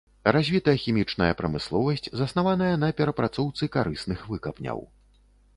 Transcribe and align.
Развіта 0.35 0.71
хімічная 0.83 1.27
прамысловасць, 1.41 2.09
заснаваная 2.23 2.71
на 2.85 2.91
перапрацоўцы 3.03 3.63
карысных 3.77 4.19
выкапняў. 4.35 4.87